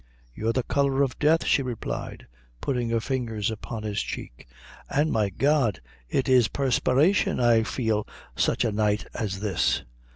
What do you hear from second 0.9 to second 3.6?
of death," she replied putting her fingers